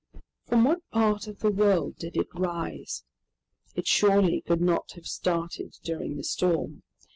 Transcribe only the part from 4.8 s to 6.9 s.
have started during the storm.